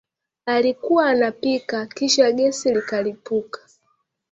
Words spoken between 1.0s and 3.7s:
anapika kisha gesi likalipuka